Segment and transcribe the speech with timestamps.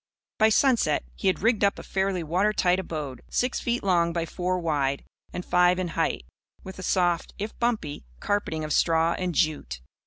[0.39, 4.57] By sunset he had rigged up a fairly watertight abode, six feet long by four
[4.57, 6.25] wide and five in height,
[6.63, 9.79] with a soft, if bumpy, carpeting of straw and jute.